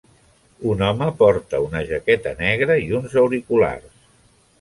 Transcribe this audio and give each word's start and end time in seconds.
Un 0.69 0.79
home 0.85 1.09
porta 1.19 1.59
una 1.65 1.83
jaqueta 1.89 2.33
negra 2.39 2.79
i 2.87 2.89
uns 3.01 3.19
auriculars. 3.25 3.93